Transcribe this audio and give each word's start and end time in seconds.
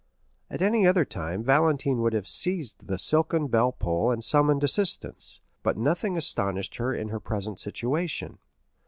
At 0.49 0.63
any 0.63 0.87
other 0.87 1.05
time 1.05 1.43
Valentine 1.43 2.01
would 2.01 2.13
have 2.13 2.27
seized 2.27 2.87
the 2.87 2.97
silken 2.97 3.45
bell 3.49 3.71
pull 3.71 4.09
and 4.09 4.23
summoned 4.23 4.63
assistance, 4.63 5.41
but 5.61 5.77
nothing 5.77 6.17
astonished 6.17 6.77
her 6.77 6.91
in 6.91 7.09
her 7.09 7.19
present 7.19 7.59
situation. 7.59 8.39